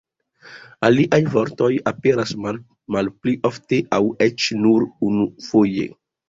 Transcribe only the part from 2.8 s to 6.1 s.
malpli ofte, aŭ eĉ nur unufoje.